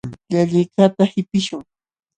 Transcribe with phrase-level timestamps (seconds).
[0.31, 1.63] Llalliqkaqta qipiśhun.